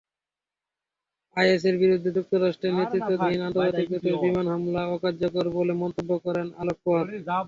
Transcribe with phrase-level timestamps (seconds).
[1.37, 7.05] আইএসের বিরুদ্ধে যুক্তরাষ্ট্রের নেতৃত্বাধীন আন্তর্জাতিক জোটের বিমান হামলা অকার্যকর বলে মন্তব্য করেন আলকোয়াদ।